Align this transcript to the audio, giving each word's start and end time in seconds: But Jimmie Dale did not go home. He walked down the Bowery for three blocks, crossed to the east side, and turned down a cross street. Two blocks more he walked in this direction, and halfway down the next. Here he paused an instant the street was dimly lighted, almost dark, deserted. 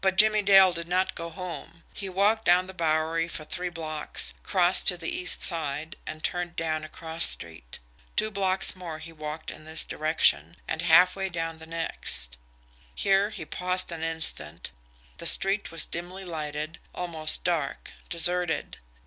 But 0.00 0.16
Jimmie 0.16 0.40
Dale 0.40 0.72
did 0.72 0.88
not 0.88 1.14
go 1.14 1.28
home. 1.28 1.82
He 1.92 2.08
walked 2.08 2.46
down 2.46 2.66
the 2.66 2.72
Bowery 2.72 3.28
for 3.28 3.44
three 3.44 3.68
blocks, 3.68 4.32
crossed 4.42 4.86
to 4.88 4.96
the 4.96 5.10
east 5.14 5.42
side, 5.42 5.96
and 6.06 6.24
turned 6.24 6.56
down 6.56 6.82
a 6.82 6.88
cross 6.88 7.24
street. 7.26 7.78
Two 8.16 8.30
blocks 8.30 8.74
more 8.74 9.00
he 9.00 9.12
walked 9.12 9.50
in 9.50 9.64
this 9.66 9.84
direction, 9.84 10.56
and 10.66 10.80
halfway 10.80 11.28
down 11.28 11.58
the 11.58 11.66
next. 11.66 12.38
Here 12.94 13.28
he 13.28 13.44
paused 13.44 13.92
an 13.92 14.02
instant 14.02 14.70
the 15.18 15.26
street 15.26 15.70
was 15.70 15.84
dimly 15.84 16.24
lighted, 16.24 16.78
almost 16.94 17.44
dark, 17.44 17.92
deserted. 18.08 18.78